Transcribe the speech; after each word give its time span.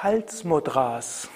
Halsmudras. 0.00 1.28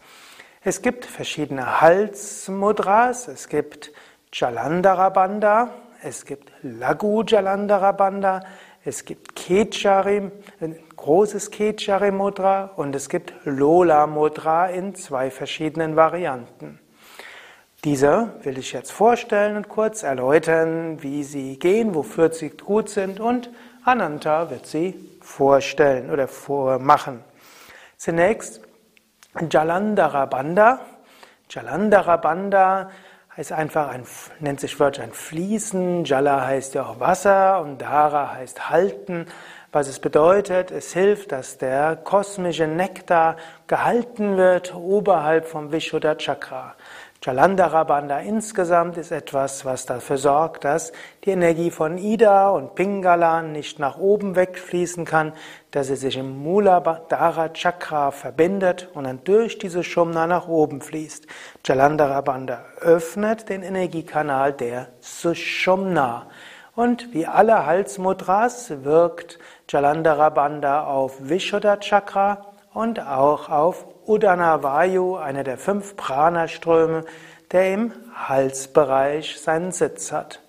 Es 0.63 0.81
gibt 0.81 1.05
verschiedene 1.05 1.81
Halsmudras. 1.81 3.27
Es 3.27 3.47
gibt 3.47 3.91
Jalandhara 4.31 5.69
es 6.03 6.25
gibt 6.25 6.51
Lagu 6.61 7.23
Jalandhara 7.25 8.41
es 8.85 9.03
gibt 9.05 9.35
Kechari, 9.35 10.31
ein 10.61 10.79
großes 10.95 11.51
Kechari 11.51 12.11
Mudra 12.11 12.71
und 12.75 12.95
es 12.95 13.09
gibt 13.09 13.33
Lola 13.43 14.07
Mudra 14.07 14.67
in 14.67 14.95
zwei 14.95 15.31
verschiedenen 15.31 15.95
Varianten. 15.95 16.79
Diese 17.85 18.33
will 18.43 18.57
ich 18.57 18.73
jetzt 18.73 18.91
vorstellen 18.91 19.55
und 19.55 19.69
kurz 19.69 20.03
erläutern, 20.03 21.01
wie 21.01 21.23
sie 21.23 21.57
gehen, 21.57 21.95
wofür 21.95 22.29
sie 22.31 22.49
gut 22.49 22.89
sind 22.89 23.21
und 23.21 23.49
Ananta 23.85 24.49
wird 24.49 24.65
sie 24.65 25.17
vorstellen 25.21 26.11
oder 26.11 26.27
vormachen. 26.27 27.23
Zunächst 27.95 28.61
Jalandhara 29.49 30.25
Bandha. 30.25 30.81
Jalandhara 31.49 32.17
Bandha 32.17 32.89
heißt 33.37 33.53
einfach 33.53 33.87
ein, 33.87 34.03
nennt 34.41 34.59
sich 34.59 34.77
wörtlich 34.81 35.05
ein 35.05 35.13
Fließen. 35.13 36.03
Jala 36.03 36.45
heißt 36.45 36.73
ja 36.73 36.85
auch 36.85 36.99
Wasser 36.99 37.61
und 37.61 37.81
Dhara 37.81 38.33
heißt 38.33 38.69
halten. 38.69 39.25
Was 39.71 39.87
es 39.87 39.99
bedeutet, 39.99 40.71
es 40.71 40.91
hilft, 40.91 41.31
dass 41.31 41.57
der 41.57 41.95
kosmische 41.95 42.67
Nektar 42.67 43.37
gehalten 43.67 44.35
wird 44.35 44.75
oberhalb 44.75 45.47
vom 45.47 45.71
Vishuddha 45.71 46.15
Chakra. 46.15 46.75
Jalandhara 47.21 47.83
Bandha 47.83 48.19
insgesamt 48.19 48.95
ist 48.95 49.11
etwas, 49.11 49.65
was 49.65 49.85
dafür 49.85 50.17
sorgt, 50.17 50.63
dass 50.63 50.93
die 51.25 51.31
Energie 51.31 51.69
von 51.69 51.97
Ida 51.97 52.49
und 52.49 52.75
Pingala 52.75 53.41
nicht 53.41 53.77
nach 53.77 53.97
oben 53.97 54.37
wegfließen 54.37 55.03
kann, 55.03 55.33
dass 55.71 55.87
sie 55.87 55.97
sich 55.97 56.15
im 56.15 56.41
Muladhara 56.41 57.49
Chakra 57.49 58.11
verbindet 58.11 58.87
und 58.93 59.03
dann 59.03 59.21
durch 59.25 59.57
diese 59.57 59.83
Shumna 59.83 60.27
nach 60.27 60.47
oben 60.47 60.79
fließt. 60.79 61.27
Jalandhara 61.65 62.21
Bandha 62.21 62.63
öffnet 62.79 63.49
den 63.49 63.63
Energiekanal 63.63 64.53
der 64.53 64.87
Sushumna. 65.01 66.27
Und 66.73 67.13
wie 67.13 67.27
alle 67.27 67.65
Halsmudras 67.65 68.71
wirkt 68.85 69.39
Jalandhara 69.67 70.29
Bandha 70.29 70.85
auf 70.85 71.17
Vishuddha 71.27 71.75
Chakra 71.81 72.45
und 72.79 73.05
auch 73.05 73.49
auf 73.49 73.85
Udana 74.07 74.63
Vayu, 74.63 75.17
einer 75.17 75.43
der 75.43 75.57
fünf 75.57 75.97
Prana-Ströme, 75.97 77.03
der 77.51 77.73
im 77.73 77.91
Halsbereich 78.15 79.37
seinen 79.37 79.73
Sitz 79.73 80.13
hat. 80.13 80.41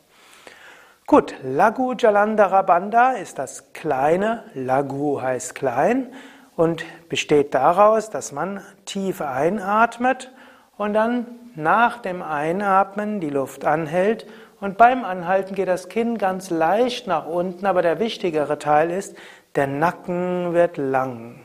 Gut, 1.08 1.34
Lagu 1.42 1.95
Jalandhara 1.98 2.62
Bandha 2.62 3.14
ist 3.14 3.41
das 3.41 3.73
kleine, 3.73 4.45
Lagu 4.55 5.20
heißt 5.20 5.57
klein 5.57 6.13
und 6.55 6.85
besteht 7.08 7.52
daraus, 7.52 8.11
dass 8.11 8.30
man 8.30 8.61
tief 8.85 9.20
einatmet 9.23 10.30
und 10.77 10.95
dann 10.95 11.27
nach 11.57 11.98
dem 11.98 12.23
Einatmen 12.23 13.18
die 13.18 13.30
Luft 13.30 13.64
anhält 13.64 14.24
und 14.61 14.79
beim 14.79 15.05
Anhalten 15.05 15.57
geht 15.57 15.67
das 15.67 15.89
Kinn 15.89 16.17
ganz 16.17 16.48
leicht 16.48 17.08
nach 17.08 17.27
unten, 17.27 17.67
aber 17.67 17.83
der 17.83 17.98
wichtigere 17.98 18.61
Teil 18.61 18.92
ist, 18.92 19.17
der 19.57 19.67
Nacken 19.67 20.55
wird 20.55 20.77
lang. 20.77 21.41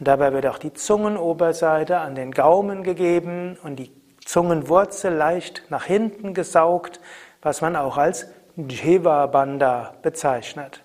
Und 0.00 0.08
dabei 0.08 0.32
wird 0.32 0.46
auch 0.46 0.56
die 0.56 0.72
Zungenoberseite 0.72 1.98
an 1.98 2.14
den 2.14 2.30
Gaumen 2.30 2.82
gegeben 2.82 3.58
und 3.62 3.76
die 3.76 3.92
Zungenwurzel 4.24 5.12
leicht 5.12 5.64
nach 5.68 5.84
hinten 5.84 6.32
gesaugt, 6.32 7.00
was 7.42 7.60
man 7.60 7.76
auch 7.76 7.98
als 7.98 8.26
Jiva 8.56 9.26
Bandha 9.26 9.92
bezeichnet. 10.00 10.82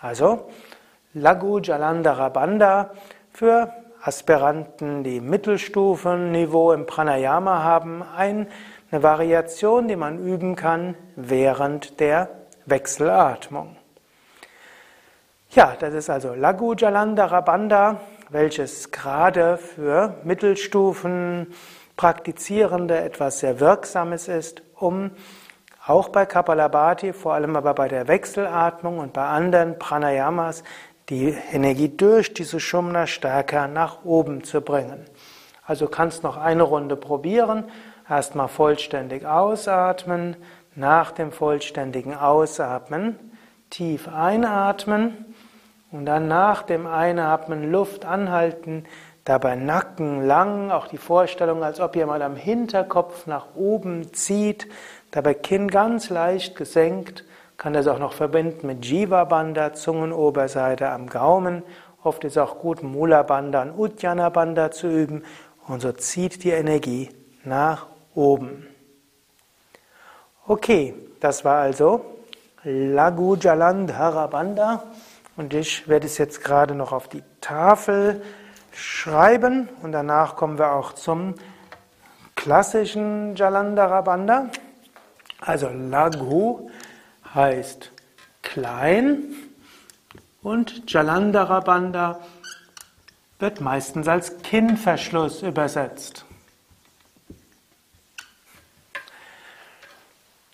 Also 0.00 0.48
Lagu 1.12 1.58
Jalandhara 1.58 2.30
Bandha 2.30 2.90
für 3.30 3.70
Aspiranten, 4.00 5.04
die 5.04 5.20
Mittelstufenniveau 5.20 6.72
im 6.72 6.86
Pranayama 6.86 7.62
haben, 7.62 8.02
eine 8.16 8.46
Variation, 8.90 9.88
die 9.88 9.96
man 9.96 10.18
üben 10.24 10.56
kann 10.56 10.94
während 11.16 12.00
der 12.00 12.30
Wechselatmung. 12.64 13.76
Ja, 15.50 15.76
das 15.78 15.92
ist 15.92 16.08
also 16.08 16.32
Lagu 16.34 16.72
Jalandhara 16.74 17.42
Bandha 17.42 18.00
welches 18.30 18.90
gerade 18.90 19.56
für 19.58 20.16
Mittelstufen 20.24 21.52
Praktizierende 21.96 22.98
etwas 22.98 23.38
sehr 23.38 23.60
Wirksames 23.60 24.26
ist, 24.28 24.62
um 24.74 25.12
auch 25.86 26.08
bei 26.08 26.26
Kapalabhati, 26.26 27.12
vor 27.12 27.34
allem 27.34 27.56
aber 27.56 27.74
bei 27.74 27.88
der 27.88 28.08
Wechselatmung 28.08 28.98
und 28.98 29.12
bei 29.12 29.24
anderen 29.24 29.78
Pranayamas, 29.78 30.64
die 31.08 31.36
Energie 31.52 31.94
durch 31.94 32.32
diese 32.32 32.58
Shumna 32.58 33.06
stärker 33.06 33.68
nach 33.68 34.04
oben 34.04 34.42
zu 34.42 34.60
bringen. 34.62 35.04
Also 35.66 35.86
kannst 35.86 36.22
noch 36.22 36.36
eine 36.36 36.62
Runde 36.62 36.96
probieren. 36.96 37.64
Erstmal 38.08 38.48
vollständig 38.48 39.26
ausatmen, 39.26 40.36
nach 40.74 41.12
dem 41.12 41.30
vollständigen 41.30 42.14
Ausatmen 42.14 43.18
tief 43.70 44.08
einatmen 44.08 45.33
und 45.94 46.06
dann 46.06 46.26
nach 46.26 46.64
dem 46.64 46.88
Einatmen 46.88 47.70
Luft 47.70 48.04
anhalten, 48.04 48.84
dabei 49.24 49.54
Nacken 49.54 50.26
lang, 50.26 50.72
auch 50.72 50.88
die 50.88 50.98
Vorstellung, 50.98 51.62
als 51.62 51.78
ob 51.78 51.94
jemand 51.94 52.20
am 52.20 52.34
Hinterkopf 52.34 53.28
nach 53.28 53.54
oben 53.54 54.12
zieht, 54.12 54.66
dabei 55.12 55.34
Kinn 55.34 55.68
ganz 55.68 56.10
leicht 56.10 56.56
gesenkt, 56.56 57.24
kann 57.56 57.74
das 57.74 57.86
auch 57.86 58.00
noch 58.00 58.12
verbinden 58.12 58.66
mit 58.66 58.84
Jiva 58.84 59.22
Bandha, 59.22 59.72
Zungenoberseite 59.72 60.90
am 60.90 61.08
Gaumen. 61.08 61.62
Oft 62.02 62.24
ist 62.24 62.38
auch 62.38 62.58
gut, 62.58 62.82
Mula 62.82 63.22
Bandha 63.22 63.62
und 63.62 63.78
Uddiyana 63.78 64.30
Bandha 64.30 64.72
zu 64.72 64.88
üben. 64.88 65.22
Und 65.68 65.80
so 65.80 65.92
zieht 65.92 66.42
die 66.42 66.50
Energie 66.50 67.10
nach 67.44 67.86
oben. 68.16 68.66
Okay, 70.48 70.94
das 71.20 71.44
war 71.44 71.60
also 71.60 72.04
Lagu 72.64 73.36
Jalandhara 73.36 74.26
Bandha. 74.26 74.82
Und 75.36 75.52
ich 75.52 75.88
werde 75.88 76.06
es 76.06 76.18
jetzt 76.18 76.44
gerade 76.44 76.74
noch 76.74 76.92
auf 76.92 77.08
die 77.08 77.22
Tafel 77.40 78.22
schreiben 78.72 79.68
und 79.82 79.92
danach 79.92 80.36
kommen 80.36 80.58
wir 80.58 80.72
auch 80.72 80.92
zum 80.92 81.34
klassischen 82.36 83.34
Jalandhara 83.36 84.02
Bandha. 84.02 84.50
Also 85.40 85.68
Laghu 85.68 86.70
heißt 87.34 87.90
klein 88.42 89.34
und 90.42 90.90
Jalandhara 90.92 91.60
Bandha 91.60 92.20
wird 93.38 93.60
meistens 93.60 94.06
als 94.06 94.38
Kinnverschluss 94.38 95.42
übersetzt. 95.42 96.24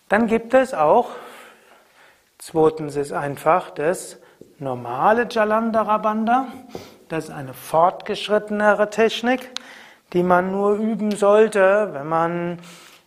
Dann 0.09 0.27
gibt 0.27 0.53
es 0.53 0.73
auch, 0.73 1.11
zweitens 2.41 2.95
ist 2.95 3.13
einfach 3.13 3.69
das 3.69 4.17
normale 4.57 5.27
Jalandhara 5.29 5.97
Bandha. 5.99 6.47
Das 7.07 7.25
ist 7.25 7.29
eine 7.31 7.53
fortgeschrittenere 7.53 8.89
Technik, 8.89 9.51
die 10.13 10.23
man 10.23 10.51
nur 10.51 10.73
üben 10.73 11.11
sollte, 11.11 11.89
wenn 11.93 12.07
man 12.07 12.59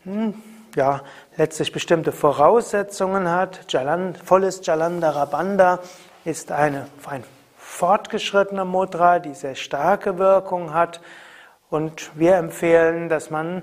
hm, 0.05 0.35
ja, 0.77 1.03
letztlich 1.37 1.73
bestimmte 1.73 2.13
Voraussetzungen 2.13 3.29
hat. 3.29 3.73
Jaland, 3.73 4.19
volles 4.19 4.65
Jalandhara 4.65 5.25
Bandha 5.25 5.81
ist 6.25 6.53
eine, 6.53 6.87
ein 7.07 7.25
fortgeschrittener 7.57 8.65
Mudra, 8.65 9.19
die 9.19 9.35
sehr 9.35 9.57
starke 9.57 10.19
Wirkung 10.19 10.73
hat. 10.73 11.01
Und 11.71 12.11
wir 12.15 12.37
empfehlen, 12.37 13.09
dass 13.09 13.31
man 13.31 13.63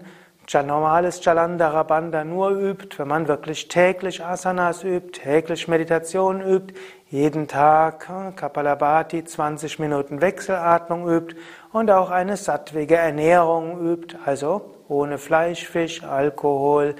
normales 0.63 1.23
Jalandhara 1.23 1.83
Bandha 1.83 2.25
nur 2.25 2.49
übt, 2.49 2.99
wenn 2.99 3.07
man 3.07 3.29
wirklich 3.29 3.69
täglich 3.69 4.21
Asanas 4.21 4.83
übt, 4.83 5.21
täglich 5.21 5.69
Meditation 5.69 6.41
übt, 6.41 6.73
jeden 7.09 7.47
Tag 7.47 8.09
hm, 8.09 8.35
Kapalabhati 8.35 9.23
20 9.23 9.79
Minuten 9.79 10.19
Wechselatmung 10.19 11.07
übt 11.07 11.37
und 11.71 11.89
auch 11.89 12.09
eine 12.09 12.35
sattwige 12.35 12.97
Ernährung 12.97 13.79
übt, 13.79 14.17
also 14.25 14.73
ohne 14.89 15.19
Fleisch, 15.19 15.65
Fisch, 15.65 16.03
Alkohol 16.03 16.95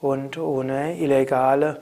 und 0.00 0.38
ohne 0.38 0.96
illegale 0.98 1.80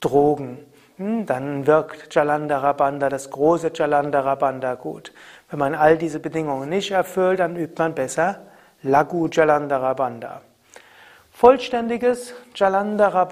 Drogen. 0.00 0.64
hm, 0.96 1.26
dann 1.26 1.66
wirkt 1.66 2.14
Jalandhara 2.14 2.72
Bandha, 2.72 3.10
das 3.10 3.28
große 3.28 3.70
Jalandhara 3.74 4.36
Bandha 4.36 4.76
gut. 4.76 5.12
Wenn 5.50 5.58
man 5.58 5.74
all 5.74 5.98
diese 5.98 6.20
Bedingungen 6.20 6.70
nicht 6.70 6.90
erfüllt, 6.90 7.40
dann 7.40 7.54
übt 7.54 7.74
man 7.76 7.94
besser 7.94 8.40
Lagu 8.82 9.28
Jalandhara 9.30 9.92
Bandha. 9.92 10.40
Vollständiges 11.36 12.32
Jalandhara 12.54 13.28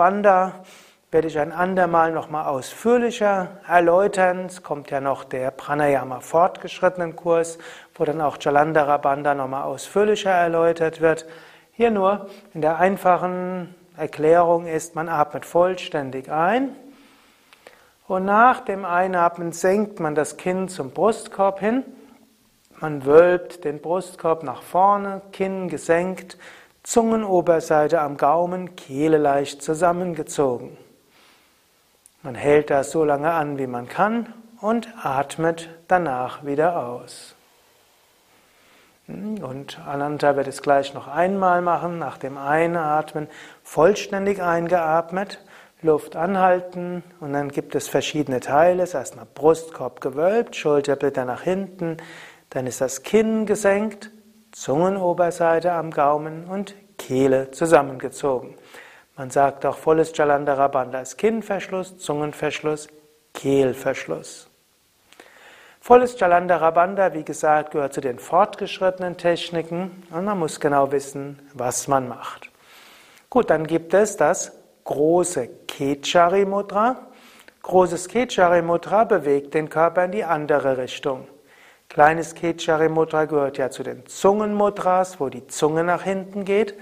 werde 1.13 1.29
ich 1.29 1.39
ein 1.39 1.53
andermal 1.53 2.11
nochmal 2.11 2.47
ausführlicher 2.47 3.61
erläutern. 3.65 4.47
Es 4.47 4.65
kommt 4.65 4.91
ja 4.91 5.01
noch 5.01 5.23
der 5.23 5.53
Pranayama 5.53 6.19
fortgeschrittenen 6.19 7.15
Kurs, 7.15 7.59
wo 7.95 8.05
dann 8.05 8.21
auch 8.21 8.39
Jalandhara 8.41 9.35
nochmal 9.35 9.63
ausführlicher 9.63 10.33
erläutert 10.33 11.01
wird. 11.01 11.27
Hier 11.71 11.93
nur 11.93 12.27
in 12.55 12.61
der 12.61 12.79
einfachen 12.79 13.73
Erklärung 13.97 14.67
ist, 14.67 14.97
man 14.97 15.09
atmet 15.09 15.47
vollständig 15.47 16.29
ein 16.29 16.75
und 18.09 18.25
nach 18.25 18.63
dem 18.63 18.85
Einatmen 18.85 19.53
senkt 19.53 20.01
man 20.01 20.17
das 20.17 20.37
Kinn 20.37 20.69
zum 20.69 20.91
Brustkorb 20.91 21.61
hin. 21.61 21.85
Man 22.81 23.07
wölbt 23.07 23.65
den 23.65 23.81
Brustkorb 23.81 24.43
nach 24.43 24.61
vorne, 24.61 25.23
Kinn 25.31 25.69
gesenkt, 25.69 26.37
Zungenoberseite 26.83 28.01
am 28.01 28.17
Gaumen, 28.17 28.75
Kehle 28.75 29.19
leicht 29.19 29.63
zusammengezogen. 29.63 30.77
Man 32.23 32.35
hält 32.35 32.71
das 32.71 32.91
so 32.91 33.05
lange 33.05 33.33
an, 33.33 33.59
wie 33.59 33.67
man 33.67 33.89
kann 33.89 34.33
und 34.61 34.89
atmet 35.03 35.69
danach 35.89 36.45
wieder 36.45 36.87
aus. 36.87 37.35
Und 39.09 39.81
Ananta 39.87 40.37
wird 40.37 40.47
es 40.47 40.63
gleich 40.63 40.95
noch 40.95 41.09
einmal 41.09 41.61
machen, 41.61 41.99
nach 41.99 42.19
dem 42.19 42.39
Einatmen 42.39 43.29
vollständig 43.63 44.41
eingeatmet, 44.41 45.41
Luft 45.83 46.15
anhalten 46.15 47.03
und 47.19 47.33
dann 47.33 47.49
gibt 47.49 47.75
es 47.75 47.89
verschiedene 47.89 48.39
Teile. 48.39 48.85
Erstmal 48.85 49.27
Brustkorb 49.35 50.01
gewölbt, 50.01 50.55
Schulterblätter 50.55 51.25
nach 51.25 51.43
hinten, 51.43 51.97
dann 52.51 52.69
ist 52.69 52.81
das 52.81 53.03
Kinn 53.03 53.47
gesenkt, 53.47 54.11
Zungenoberseite 54.53 55.73
am 55.73 55.91
Gaumen 55.91 56.45
und 56.45 56.75
Kehle 56.99 57.51
zusammengezogen. 57.51 58.55
Man 59.17 59.31
sagt 59.31 59.67
auch 59.67 59.77
volles 59.77 60.17
Jalandhara 60.17 60.69
Bandha 60.69 61.01
ist 61.01 61.19
Kinnverschluss, 61.19 61.99
Zungenverschluss, 61.99 62.89
Kehlverschluss. 63.35 64.49
Volles 65.81 66.19
Jalandhara 66.21 66.71
Bandha, 66.71 67.13
wie 67.13 67.25
gesagt, 67.25 67.73
gehört 67.73 67.93
zu 67.93 68.01
den 68.01 68.19
fortgeschrittenen 68.19 69.17
Techniken 69.17 70.05
und 70.11 70.25
man 70.25 70.39
muss 70.39 70.61
genau 70.61 70.93
wissen, 70.93 71.41
was 71.55 71.89
man 71.89 72.09
macht. 72.09 72.51
Gut, 73.31 73.51
dann 73.51 73.67
gibt 73.67 73.93
es 73.95 74.17
das 74.17 74.53
große 74.85 75.49
Kechari 75.67 76.45
Mudra. 76.45 77.09
Großes 77.63 78.09
Kechari 78.09 78.63
Mudra 78.63 79.05
bewegt 79.05 79.55
den 79.55 79.69
Körper 79.69 80.05
in 80.05 80.13
die 80.13 80.25
andere 80.25 80.77
Richtung. 80.77 81.27
Kleines 81.93 82.35
Kechari 82.35 82.89
Mudra 82.89 83.27
gehört 83.27 83.59
ja 83.59 83.69
zu 83.69 83.83
den 83.83 84.07
Zungenmudras, 84.07 85.21
wo 85.21 85.29
die 85.29 85.47
Zunge 85.49 85.85
nach 85.85 86.05
hinten 86.05 86.47
geht. 86.47 86.75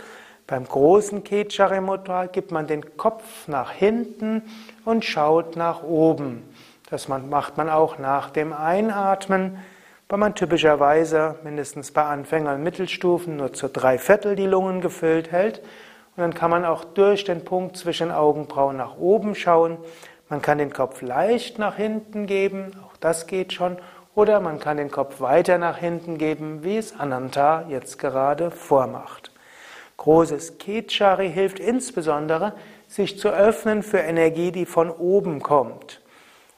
Beim 0.46 0.64
großen 0.64 1.24
Kechari 1.24 1.80
Mudra 1.80 2.26
gibt 2.26 2.52
man 2.52 2.68
den 2.68 2.96
Kopf 2.96 3.48
nach 3.48 3.72
hinten 3.72 4.42
und 4.84 5.04
schaut 5.04 5.56
nach 5.56 5.82
oben. 5.82 6.48
Das 6.90 7.08
macht 7.08 7.56
man 7.56 7.68
auch 7.68 7.98
nach 7.98 8.30
dem 8.30 8.52
Einatmen, 8.52 9.58
weil 10.08 10.18
man 10.20 10.36
typischerweise 10.36 11.34
mindestens 11.42 11.90
bei 11.90 12.04
Anfängern 12.04 12.58
und 12.58 12.62
Mittelstufen 12.62 13.36
nur 13.36 13.52
zu 13.52 13.68
drei 13.68 13.98
Viertel 13.98 14.36
die 14.36 14.46
Lungen 14.46 14.80
gefüllt 14.80 15.32
hält. 15.32 15.58
Und 16.14 16.18
dann 16.18 16.34
kann 16.34 16.52
man 16.52 16.64
auch 16.64 16.84
durch 16.84 17.24
den 17.24 17.44
Punkt 17.44 17.76
zwischen 17.76 18.12
Augenbrauen 18.12 18.76
nach 18.76 18.96
oben 18.96 19.34
schauen. 19.34 19.76
Man 20.28 20.40
kann 20.40 20.58
den 20.58 20.72
Kopf 20.72 21.02
leicht 21.02 21.58
nach 21.58 21.74
hinten 21.74 22.26
geben, 22.26 22.70
auch 22.86 22.96
das 22.98 23.26
geht 23.26 23.52
schon. 23.52 23.76
Oder 24.14 24.40
man 24.40 24.58
kann 24.58 24.76
den 24.76 24.90
Kopf 24.90 25.20
weiter 25.20 25.58
nach 25.58 25.78
hinten 25.78 26.18
geben, 26.18 26.64
wie 26.64 26.76
es 26.76 26.98
Ananta 26.98 27.64
jetzt 27.68 27.98
gerade 27.98 28.50
vormacht. 28.50 29.30
Großes 29.96 30.58
Kechari 30.58 31.30
hilft 31.30 31.60
insbesondere, 31.60 32.54
sich 32.88 33.18
zu 33.18 33.28
öffnen 33.28 33.82
für 33.82 33.98
Energie, 33.98 34.50
die 34.50 34.66
von 34.66 34.90
oben 34.90 35.42
kommt. 35.42 36.00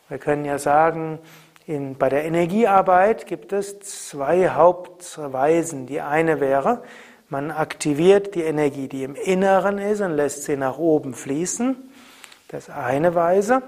Wir 0.08 0.18
können 0.18 0.44
ja 0.44 0.58
sagen, 0.58 1.18
in, 1.66 1.96
bei 1.96 2.08
der 2.08 2.24
Energiearbeit 2.24 3.26
gibt 3.26 3.52
es 3.52 3.80
zwei 3.80 4.48
Hauptweisen. 4.48 5.86
Die 5.86 6.00
eine 6.00 6.40
wäre, 6.40 6.82
man 7.28 7.50
aktiviert 7.50 8.34
die 8.34 8.42
Energie, 8.42 8.88
die 8.88 9.04
im 9.04 9.14
Inneren 9.14 9.78
ist 9.78 10.00
und 10.00 10.12
lässt 10.12 10.44
sie 10.44 10.56
nach 10.56 10.78
oben 10.78 11.14
fließen. 11.14 11.76
Das 12.48 12.68
ist 12.68 12.74
eine 12.74 13.14
Weise. 13.14 13.62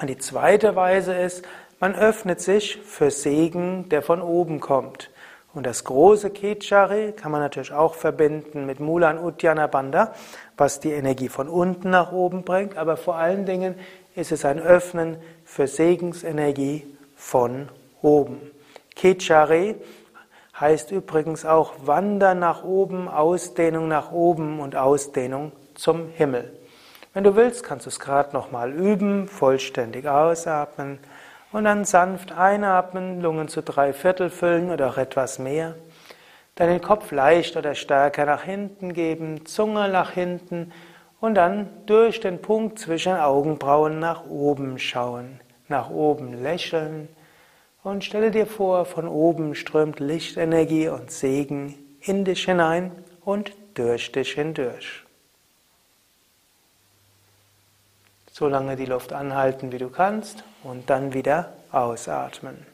Und 0.00 0.08
die 0.08 0.18
zweite 0.18 0.74
Weise 0.74 1.14
ist, 1.14 1.44
man 1.82 1.96
öffnet 1.96 2.40
sich 2.40 2.78
für 2.80 3.10
Segen, 3.10 3.88
der 3.88 4.02
von 4.02 4.22
oben 4.22 4.60
kommt. 4.60 5.10
Und 5.52 5.66
das 5.66 5.82
große 5.82 6.30
Kechari 6.30 7.10
kann 7.10 7.32
man 7.32 7.40
natürlich 7.40 7.72
auch 7.72 7.96
verbinden 7.96 8.66
mit 8.66 8.78
Mulan 8.78 9.18
Uddiyana 9.18 9.66
Bandha, 9.66 10.14
was 10.56 10.78
die 10.78 10.92
Energie 10.92 11.28
von 11.28 11.48
unten 11.48 11.90
nach 11.90 12.12
oben 12.12 12.44
bringt, 12.44 12.76
aber 12.76 12.96
vor 12.96 13.16
allen 13.16 13.46
Dingen 13.46 13.74
ist 14.14 14.30
es 14.30 14.44
ein 14.44 14.60
Öffnen 14.60 15.16
für 15.44 15.66
Segensenergie 15.66 16.86
von 17.16 17.68
oben. 18.00 18.40
Kechari 18.94 19.74
heißt 20.60 20.92
übrigens 20.92 21.44
auch 21.44 21.72
Wandern 21.84 22.38
nach 22.38 22.62
oben, 22.62 23.08
Ausdehnung 23.08 23.88
nach 23.88 24.12
oben 24.12 24.60
und 24.60 24.76
Ausdehnung 24.76 25.50
zum 25.74 26.10
Himmel. 26.10 26.56
Wenn 27.12 27.24
du 27.24 27.34
willst, 27.34 27.64
kannst 27.64 27.86
du 27.86 27.90
es 27.90 27.98
gerade 27.98 28.32
nochmal 28.34 28.72
üben, 28.72 29.26
vollständig 29.26 30.06
ausatmen. 30.06 31.00
Und 31.52 31.64
dann 31.64 31.84
sanft 31.84 32.32
einatmen, 32.32 33.20
Lungen 33.20 33.48
zu 33.48 33.62
drei 33.62 33.92
Viertel 33.92 34.30
füllen 34.30 34.70
oder 34.70 34.88
auch 34.88 34.96
etwas 34.96 35.38
mehr. 35.38 35.76
Dann 36.54 36.68
den 36.68 36.80
Kopf 36.80 37.12
leicht 37.12 37.56
oder 37.56 37.74
stärker 37.74 38.24
nach 38.26 38.42
hinten 38.42 38.94
geben, 38.94 39.46
Zunge 39.46 39.88
nach 39.88 40.12
hinten 40.12 40.72
und 41.20 41.34
dann 41.34 41.68
durch 41.86 42.20
den 42.20 42.42
Punkt 42.42 42.78
zwischen 42.78 43.14
Augenbrauen 43.14 43.98
nach 43.98 44.26
oben 44.26 44.78
schauen, 44.78 45.40
nach 45.68 45.90
oben 45.90 46.42
lächeln 46.42 47.08
und 47.82 48.04
stelle 48.04 48.30
dir 48.30 48.46
vor, 48.46 48.84
von 48.84 49.08
oben 49.08 49.54
strömt 49.54 50.00
Lichtenergie 50.00 50.88
und 50.88 51.10
Segen 51.10 51.74
in 52.00 52.24
dich 52.24 52.44
hinein 52.44 52.92
und 53.24 53.52
durch 53.74 54.12
dich 54.12 54.32
hindurch. 54.32 55.01
So 58.34 58.48
lange 58.48 58.76
die 58.76 58.86
Luft 58.86 59.12
anhalten, 59.12 59.72
wie 59.72 59.78
du 59.78 59.90
kannst 59.90 60.42
und 60.64 60.88
dann 60.88 61.12
wieder 61.12 61.52
ausatmen. 61.70 62.66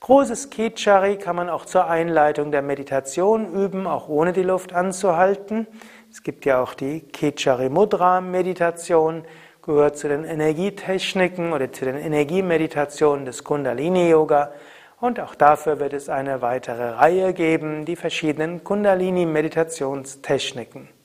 Großes 0.00 0.48
Kichari 0.48 1.18
kann 1.18 1.36
man 1.36 1.50
auch 1.50 1.66
zur 1.66 1.86
Einleitung 1.86 2.50
der 2.50 2.62
Meditation 2.62 3.52
üben, 3.52 3.86
auch 3.86 4.08
ohne 4.08 4.32
die 4.32 4.42
Luft 4.42 4.72
anzuhalten. 4.72 5.66
Es 6.10 6.22
gibt 6.22 6.46
ja 6.46 6.62
auch 6.62 6.72
die 6.72 7.00
Kichari 7.00 7.68
Mudra 7.68 8.22
Meditation, 8.22 9.26
gehört 9.60 9.98
zu 9.98 10.08
den 10.08 10.24
Energietechniken 10.24 11.52
oder 11.52 11.70
zu 11.70 11.84
den 11.84 11.96
Energiemeditationen 11.96 13.26
des 13.26 13.44
Kundalini 13.44 14.08
Yoga. 14.08 14.50
Und 14.98 15.20
auch 15.20 15.34
dafür 15.34 15.78
wird 15.78 15.92
es 15.92 16.08
eine 16.08 16.40
weitere 16.40 16.88
Reihe 16.88 17.34
geben, 17.34 17.84
die 17.84 17.96
verschiedenen 17.96 18.64
Kundalini 18.64 19.26
Meditationstechniken. 19.26 20.95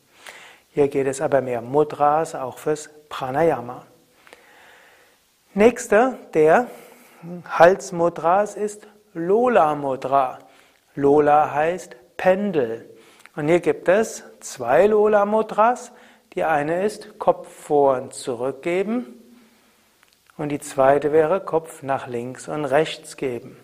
Hier 0.72 0.88
geht 0.88 1.08
es 1.08 1.22
aber 1.22 1.42
mehr 1.42 1.62
Mudras, 1.62 2.36
auch 2.36 2.58
fürs 2.58 2.90
Pranayama. 3.10 3.86
Nächster 5.54 6.18
der 6.34 6.68
Halsmudras 7.46 8.56
ist 8.56 8.88
Lola 9.14 9.76
Mudra. 9.76 10.40
Lola 10.96 11.54
heißt 11.54 11.96
Pendel. 12.18 12.90
Und 13.36 13.48
hier 13.48 13.60
gibt 13.60 13.90
es 13.90 14.24
zwei 14.40 14.88
Lola 14.88 15.26
Mudras. 15.26 15.92
Die 16.34 16.44
eine 16.44 16.86
ist 16.86 17.20
Kopf 17.20 17.50
vor 17.50 17.98
und 17.98 18.14
zurück 18.14 18.62
geben 18.62 19.22
und 20.42 20.50
die 20.50 20.60
zweite 20.60 21.12
wäre 21.12 21.40
Kopf 21.40 21.84
nach 21.84 22.08
links 22.08 22.48
und 22.48 22.66
rechts 22.66 23.16
geben. 23.16 23.58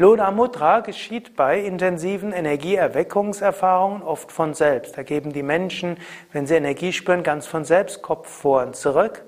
Lola 0.00 0.30
Mudra 0.30 0.78
geschieht 0.78 1.34
bei 1.34 1.58
intensiven 1.58 2.30
Energieerweckungserfahrungen 2.32 4.04
oft 4.04 4.30
von 4.30 4.54
selbst. 4.54 4.96
Da 4.96 5.02
geben 5.02 5.32
die 5.32 5.42
Menschen, 5.42 5.96
wenn 6.30 6.46
sie 6.46 6.54
Energie 6.54 6.92
spüren, 6.92 7.24
ganz 7.24 7.48
von 7.48 7.64
selbst 7.64 8.00
Kopf 8.00 8.28
vor 8.30 8.62
und 8.62 8.76
zurück. 8.76 9.24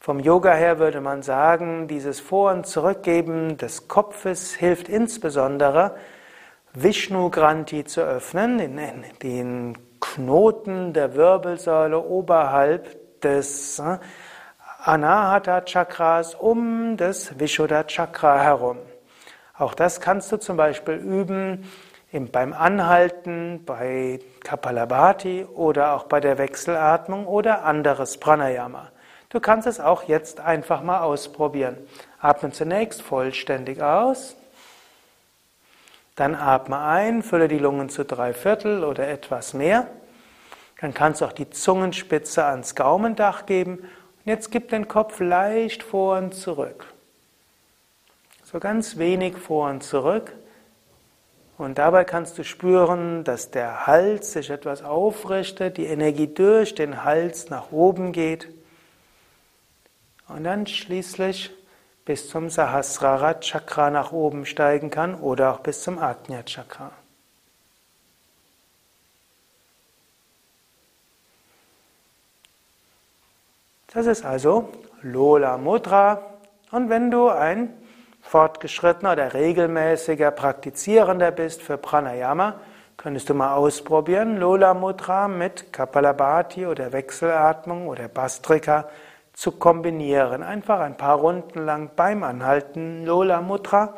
Vom 0.00 0.18
Yoga 0.18 0.54
her 0.54 0.78
würde 0.78 1.02
man 1.02 1.20
sagen, 1.20 1.88
dieses 1.88 2.20
Vor- 2.20 2.52
und 2.52 2.66
Zurückgeben 2.66 3.58
des 3.58 3.86
Kopfes 3.86 4.54
hilft 4.54 4.88
insbesondere, 4.88 5.96
Vishnu 6.72 7.28
Granti 7.28 7.84
zu 7.84 8.00
öffnen, 8.00 8.56
den, 8.56 8.80
den 9.22 9.76
Knoten 10.00 10.94
der 10.94 11.16
Wirbelsäule 11.16 12.02
oberhalb 12.02 13.20
des 13.20 13.78
äh, 13.78 13.98
Anahata 14.78 15.60
Chakras 15.66 16.34
um 16.34 16.96
das 16.96 17.38
Vishuddha 17.38 17.84
Chakra 17.84 18.40
herum. 18.40 18.78
Auch 19.58 19.74
das 19.74 20.00
kannst 20.00 20.30
du 20.30 20.36
zum 20.36 20.56
Beispiel 20.56 20.94
üben 20.94 21.68
beim 22.32 22.52
Anhalten, 22.52 23.64
bei 23.66 24.20
Kapalabhati 24.44 25.44
oder 25.44 25.94
auch 25.94 26.04
bei 26.04 26.20
der 26.20 26.38
Wechselatmung 26.38 27.26
oder 27.26 27.64
anderes 27.64 28.18
Pranayama. 28.18 28.90
Du 29.30 29.40
kannst 29.40 29.66
es 29.66 29.78
auch 29.78 30.04
jetzt 30.04 30.40
einfach 30.40 30.82
mal 30.82 31.00
ausprobieren. 31.00 31.76
Atme 32.20 32.50
zunächst 32.50 33.02
vollständig 33.02 33.82
aus. 33.82 34.36
Dann 36.16 36.34
atme 36.34 36.78
ein, 36.78 37.22
fülle 37.22 37.48
die 37.48 37.58
Lungen 37.58 37.90
zu 37.90 38.04
drei 38.04 38.32
Viertel 38.32 38.84
oder 38.84 39.08
etwas 39.08 39.52
mehr. 39.52 39.86
Dann 40.80 40.94
kannst 40.94 41.20
du 41.20 41.26
auch 41.26 41.32
die 41.32 41.50
Zungenspitze 41.50 42.44
ans 42.44 42.74
Gaumendach 42.74 43.44
geben. 43.44 43.78
Und 43.78 43.88
jetzt 44.24 44.50
gib 44.50 44.70
den 44.70 44.88
Kopf 44.88 45.20
leicht 45.20 45.82
vor 45.82 46.16
und 46.16 46.34
zurück. 46.34 46.86
So 48.50 48.60
ganz 48.60 48.96
wenig 48.96 49.36
vor 49.36 49.68
und 49.68 49.82
zurück. 49.82 50.32
Und 51.58 51.76
dabei 51.76 52.04
kannst 52.04 52.38
du 52.38 52.44
spüren, 52.44 53.22
dass 53.22 53.50
der 53.50 53.86
Hals 53.86 54.32
sich 54.32 54.48
etwas 54.48 54.82
aufrichtet, 54.82 55.76
die 55.76 55.84
Energie 55.84 56.28
durch 56.28 56.74
den 56.74 57.04
Hals 57.04 57.50
nach 57.50 57.72
oben 57.72 58.10
geht. 58.10 58.48
Und 60.28 60.44
dann 60.44 60.66
schließlich 60.66 61.50
bis 62.06 62.30
zum 62.30 62.48
Sahasrara 62.48 63.34
Chakra 63.34 63.90
nach 63.90 64.12
oben 64.12 64.46
steigen 64.46 64.88
kann 64.88 65.14
oder 65.16 65.52
auch 65.52 65.60
bis 65.60 65.82
zum 65.82 65.98
Ajna 65.98 66.42
Chakra. 66.44 66.92
Das 73.88 74.06
ist 74.06 74.24
also 74.24 74.70
Lola 75.02 75.58
Mudra. 75.58 76.22
Und 76.70 76.88
wenn 76.88 77.10
du 77.10 77.28
ein 77.28 77.77
fortgeschrittener 78.28 79.12
oder 79.12 79.32
regelmäßiger 79.32 80.30
Praktizierender 80.30 81.30
bist 81.30 81.62
für 81.62 81.78
Pranayama, 81.78 82.54
könntest 82.98 83.30
du 83.30 83.34
mal 83.34 83.54
ausprobieren, 83.54 84.36
Lola 84.36 84.74
Mudra 84.74 85.28
mit 85.28 85.72
Kapalabhati 85.72 86.66
oder 86.66 86.92
Wechselatmung 86.92 87.88
oder 87.88 88.08
Bastrika 88.08 88.88
zu 89.32 89.52
kombinieren. 89.52 90.42
Einfach 90.42 90.80
ein 90.80 90.96
paar 90.96 91.16
Runden 91.16 91.64
lang 91.64 91.90
beim 91.96 92.22
Anhalten 92.22 93.06
Lola 93.06 93.40
Mudra. 93.40 93.94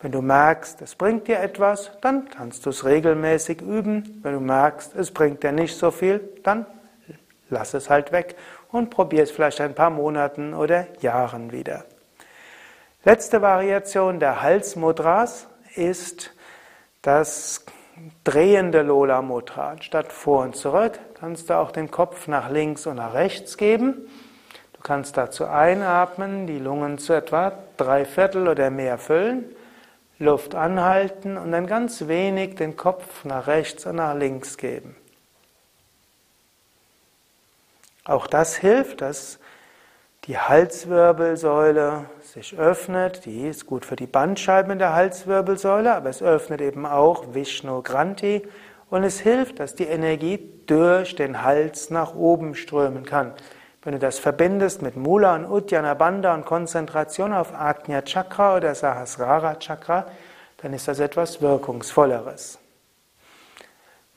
Wenn 0.00 0.12
du 0.12 0.22
merkst, 0.22 0.80
es 0.80 0.94
bringt 0.94 1.28
dir 1.28 1.40
etwas, 1.40 1.90
dann 2.00 2.30
kannst 2.30 2.64
du 2.64 2.70
es 2.70 2.86
regelmäßig 2.86 3.60
üben. 3.60 4.20
Wenn 4.22 4.32
du 4.32 4.40
merkst, 4.40 4.96
es 4.96 5.10
bringt 5.10 5.42
dir 5.42 5.52
nicht 5.52 5.76
so 5.76 5.90
viel, 5.90 6.20
dann 6.42 6.64
lass 7.50 7.74
es 7.74 7.90
halt 7.90 8.12
weg 8.12 8.36
und 8.70 8.88
probier 8.88 9.24
es 9.24 9.30
vielleicht 9.30 9.60
ein 9.60 9.74
paar 9.74 9.90
Monaten 9.90 10.54
oder 10.54 10.86
Jahren 11.00 11.52
wieder. 11.52 11.84
Letzte 13.04 13.40
Variation 13.42 14.18
der 14.18 14.42
Halsmudras 14.42 15.46
ist 15.76 16.32
das 17.00 17.64
drehende 18.24 18.82
Lola 18.82 19.22
Mudra. 19.22 19.76
Statt 19.80 20.12
vor 20.12 20.42
und 20.42 20.56
zurück 20.56 20.98
kannst 21.14 21.48
du 21.48 21.54
auch 21.54 21.70
den 21.70 21.92
Kopf 21.92 22.26
nach 22.26 22.50
links 22.50 22.86
und 22.86 22.96
nach 22.96 23.14
rechts 23.14 23.56
geben. 23.56 24.08
Du 24.72 24.80
kannst 24.82 25.16
dazu 25.16 25.46
einatmen, 25.46 26.48
die 26.48 26.58
Lungen 26.58 26.98
zu 26.98 27.12
etwa 27.12 27.52
drei 27.76 28.04
Viertel 28.04 28.48
oder 28.48 28.68
mehr 28.70 28.98
füllen, 28.98 29.44
Luft 30.18 30.56
anhalten 30.56 31.36
und 31.36 31.52
dann 31.52 31.68
ganz 31.68 32.08
wenig 32.08 32.56
den 32.56 32.76
Kopf 32.76 33.24
nach 33.24 33.46
rechts 33.46 33.86
und 33.86 33.96
nach 33.96 34.16
links 34.16 34.56
geben. 34.56 34.96
Auch 38.04 38.26
das 38.26 38.56
hilft, 38.56 39.02
dass 39.02 39.38
die 40.28 40.38
Halswirbelsäule 40.38 42.04
sich 42.20 42.56
öffnet. 42.58 43.24
Die 43.24 43.48
ist 43.48 43.64
gut 43.64 43.86
für 43.86 43.96
die 43.96 44.06
Bandscheiben 44.06 44.72
in 44.72 44.78
der 44.78 44.92
Halswirbelsäule, 44.92 45.94
aber 45.94 46.10
es 46.10 46.22
öffnet 46.22 46.60
eben 46.60 46.84
auch 46.84 47.34
Vishnu 47.34 47.82
Granthi 47.82 48.46
und 48.90 49.04
es 49.04 49.20
hilft, 49.20 49.58
dass 49.58 49.74
die 49.74 49.86
Energie 49.86 50.38
durch 50.66 51.16
den 51.16 51.42
Hals 51.42 51.88
nach 51.88 52.14
oben 52.14 52.54
strömen 52.54 53.04
kann. 53.04 53.32
Wenn 53.82 53.94
du 53.94 53.98
das 53.98 54.18
verbindest 54.18 54.82
mit 54.82 54.96
Mula 54.96 55.34
und 55.34 55.46
Uddiyana 55.46 55.94
Bandha 55.94 56.34
und 56.34 56.44
Konzentration 56.44 57.32
auf 57.32 57.54
Agnya 57.54 58.02
Chakra 58.02 58.56
oder 58.56 58.74
Sahasrara 58.74 59.54
Chakra, 59.54 60.06
dann 60.58 60.74
ist 60.74 60.88
das 60.88 60.98
etwas 60.98 61.40
Wirkungsvolleres. 61.40 62.58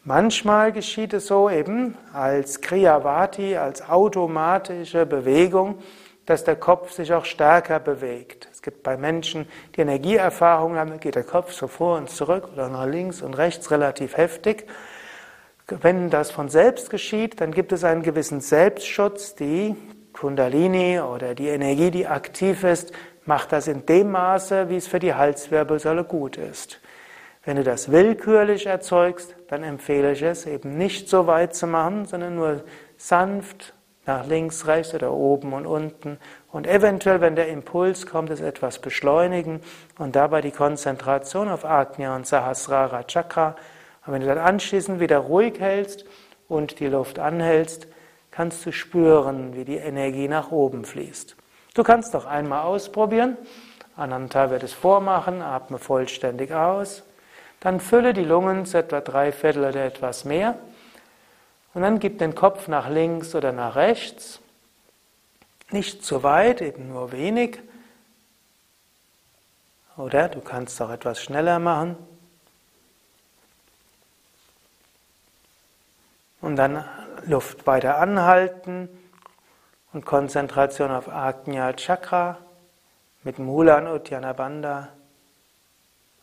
Manchmal 0.03 0.71
geschieht 0.71 1.13
es 1.13 1.27
so 1.27 1.47
eben 1.47 1.95
als 2.11 2.61
Kriyavati, 2.61 3.55
als 3.55 3.87
automatische 3.87 5.05
Bewegung, 5.05 5.77
dass 6.25 6.43
der 6.43 6.55
Kopf 6.55 6.91
sich 6.91 7.13
auch 7.13 7.25
stärker 7.25 7.79
bewegt. 7.79 8.47
Es 8.51 8.63
gibt 8.63 8.81
bei 8.81 8.97
Menschen, 8.97 9.47
die 9.75 9.81
Energieerfahrung 9.81 10.75
haben, 10.75 10.99
geht 10.99 11.13
der 11.13 11.23
Kopf 11.23 11.51
so 11.51 11.67
vor 11.67 11.97
und 11.97 12.09
zurück 12.09 12.49
oder 12.51 12.67
nach 12.67 12.87
links 12.87 13.21
und 13.21 13.35
rechts 13.35 13.69
relativ 13.69 14.17
heftig. 14.17 14.65
Wenn 15.67 16.09
das 16.09 16.31
von 16.31 16.49
selbst 16.49 16.89
geschieht, 16.89 17.39
dann 17.39 17.51
gibt 17.51 17.71
es 17.71 17.83
einen 17.83 18.01
gewissen 18.01 18.41
Selbstschutz. 18.41 19.35
Die 19.35 19.75
Kundalini 20.13 20.99
oder 20.99 21.35
die 21.35 21.49
Energie, 21.49 21.91
die 21.91 22.07
aktiv 22.07 22.63
ist, 22.63 22.91
macht 23.25 23.51
das 23.51 23.67
in 23.67 23.85
dem 23.85 24.09
Maße, 24.09 24.67
wie 24.69 24.77
es 24.77 24.87
für 24.87 24.99
die 24.99 25.13
Halswirbelsäule 25.13 26.05
gut 26.05 26.37
ist. 26.37 26.81
Wenn 27.43 27.57
du 27.57 27.63
das 27.63 27.91
willkürlich 27.91 28.67
erzeugst, 28.67 29.35
dann 29.51 29.63
empfehle 29.63 30.13
ich 30.13 30.21
es 30.21 30.45
eben 30.45 30.77
nicht 30.77 31.09
so 31.09 31.27
weit 31.27 31.53
zu 31.53 31.67
machen, 31.67 32.05
sondern 32.05 32.35
nur 32.35 32.63
sanft 32.95 33.73
nach 34.05 34.25
links, 34.25 34.65
rechts 34.65 34.93
oder 34.93 35.11
oben 35.11 35.51
und 35.51 35.65
unten 35.65 36.19
und 36.53 36.67
eventuell, 36.67 37.19
wenn 37.19 37.35
der 37.35 37.49
Impuls 37.49 38.05
kommt, 38.05 38.29
es 38.29 38.39
etwas 38.39 38.79
beschleunigen 38.79 39.59
und 39.99 40.15
dabei 40.15 40.39
die 40.39 40.51
Konzentration 40.51 41.49
auf 41.49 41.65
Ajna 41.65 42.15
und 42.15 42.25
Sahasrara 42.25 43.03
Chakra. 43.03 43.57
Und 44.05 44.13
wenn 44.13 44.21
du 44.21 44.27
dann 44.27 44.37
anschließend 44.37 45.01
wieder 45.01 45.17
ruhig 45.17 45.59
hältst 45.59 46.05
und 46.47 46.79
die 46.79 46.87
Luft 46.87 47.19
anhältst, 47.19 47.87
kannst 48.31 48.65
du 48.65 48.71
spüren, 48.71 49.53
wie 49.53 49.65
die 49.65 49.75
Energie 49.75 50.29
nach 50.29 50.51
oben 50.51 50.85
fließt. 50.85 51.35
Du 51.73 51.83
kannst 51.83 52.13
doch 52.13 52.25
einmal 52.25 52.61
ausprobieren. 52.61 53.35
Ananta 53.97 54.49
wird 54.49 54.63
es 54.63 54.71
vormachen, 54.71 55.41
atme 55.41 55.77
vollständig 55.77 56.53
aus. 56.53 57.03
Dann 57.61 57.79
fülle 57.79 58.13
die 58.13 58.23
Lungen 58.23 58.65
zu 58.65 58.79
etwa 58.79 59.01
drei 59.01 59.31
Viertel 59.31 59.63
oder 59.65 59.85
etwas 59.85 60.25
mehr. 60.25 60.57
Und 61.73 61.83
dann 61.83 61.99
gib 61.99 62.17
den 62.19 62.35
Kopf 62.35 62.67
nach 62.67 62.89
links 62.89 63.33
oder 63.33 63.51
nach 63.51 63.75
rechts. 63.75 64.41
Nicht 65.69 66.03
zu 66.03 66.23
weit, 66.23 66.61
eben 66.61 66.89
nur 66.89 67.11
wenig. 67.11 67.59
Oder 69.95 70.27
du 70.27 70.41
kannst 70.41 70.81
auch 70.81 70.89
etwas 70.89 71.21
schneller 71.21 71.59
machen. 71.59 71.95
Und 76.41 76.55
dann 76.55 76.83
Luft 77.25 77.67
weiter 77.67 77.99
anhalten 77.99 78.89
und 79.93 80.05
Konzentration 80.05 80.89
auf 80.89 81.07
Ajna 81.07 81.73
Chakra 81.73 82.39
mit 83.23 83.37
Mulan 83.37 83.87
Uddiyana 83.87 84.33
Bandha. 84.33 84.89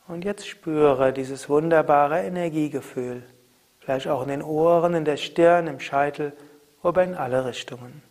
Und 0.09 0.25
jetzt 0.25 0.49
spüre 0.49 1.13
dieses 1.13 1.51
wunderbare 1.51 2.23
Energiegefühl, 2.25 3.23
vielleicht 3.79 4.09
auch 4.09 4.23
in 4.23 4.29
den 4.29 4.43
Ohren, 4.43 4.95
in 4.95 5.05
der 5.05 5.19
Stirn, 5.19 5.67
im 5.67 5.81
Scheitel, 5.81 6.33
aber 6.83 7.05
in 7.05 7.15
alle 7.15 7.45
Richtungen. 7.45 8.03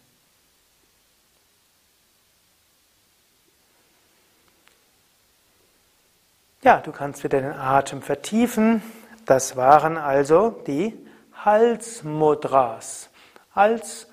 Ja, 6.62 6.82
du 6.82 6.92
kannst 6.92 7.24
wieder 7.24 7.42
den 7.42 7.54
Atem 7.54 8.04
vertiefen. 8.04 8.84
Das 9.26 9.56
waren 9.56 9.98
also 9.98 10.52
die 10.68 10.94
Halsmudras 11.34 13.10
als 13.54 14.08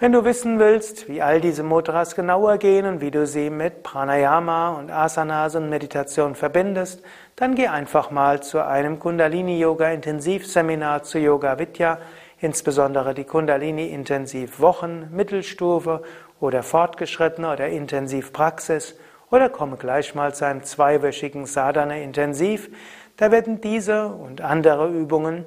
Wenn 0.02 0.14
du 0.14 0.24
wissen 0.24 0.60
willst, 0.60 1.10
wie 1.10 1.22
all 1.22 1.42
diese 1.42 1.62
Mudras 1.62 2.16
genauer 2.16 2.58
gehen 2.58 2.86
und 2.86 3.02
wie 3.02 3.12
du 3.12 3.28
sie 3.28 3.50
mit 3.50 3.84
Pranayama 3.84 4.70
und 4.70 4.92
Asanas 4.92 5.56
und 5.56 5.70
Meditation 5.70 6.36
verbindest, 6.36 7.04
dann 7.36 7.54
geh 7.54 7.68
einfach 7.68 8.12
mal 8.12 8.42
zu 8.42 8.66
einem 8.66 9.00
Kundalini 9.00 9.60
Yoga 9.60 9.92
Intensivseminar 9.92 11.04
zu 11.04 11.20
Yoga 11.20 11.60
Vidya, 11.60 11.98
insbesondere 12.40 13.14
die 13.14 13.26
Kundalini 13.26 13.90
Intensiv 13.90 14.62
Wochen, 14.62 15.10
Mittelstufe 15.12 16.02
oder 16.40 16.64
fortgeschrittene 16.64 17.52
oder 17.52 17.68
Intensivpraxis 17.68 18.96
oder 19.32 19.50
komme 19.50 19.78
gleich 19.78 20.16
mal 20.16 20.34
zu 20.34 20.46
einem 20.46 20.64
zweiwöchigen 20.64 21.46
Sadhana 21.46 21.98
Intensiv. 21.98 22.70
Da 23.20 23.32
werden 23.32 23.60
diese 23.60 24.08
und 24.08 24.40
andere 24.40 24.88
Übungen 24.88 25.46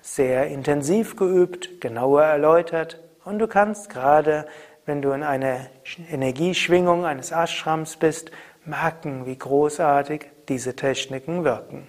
sehr 0.00 0.46
intensiv 0.46 1.16
geübt, 1.16 1.82
genauer 1.82 2.22
erläutert 2.22 2.98
und 3.26 3.38
du 3.38 3.46
kannst 3.46 3.90
gerade, 3.90 4.46
wenn 4.86 5.02
du 5.02 5.10
in 5.12 5.22
einer 5.22 5.66
Energieschwingung 6.10 7.04
eines 7.04 7.30
Ashrams 7.30 7.98
bist, 7.98 8.30
merken, 8.64 9.26
wie 9.26 9.36
großartig 9.36 10.30
diese 10.48 10.74
Techniken 10.74 11.44
wirken. 11.44 11.86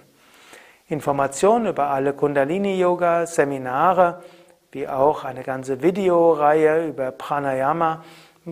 Informationen 0.86 1.64
über 1.64 1.86
alle 1.86 2.12
Kundalini-Yoga, 2.12 3.24
Seminare, 3.24 4.22
wie 4.70 4.86
auch 4.86 5.24
eine 5.24 5.44
ganze 5.44 5.80
Videoreihe 5.80 6.88
über 6.88 7.10
Pranayama, 7.10 8.04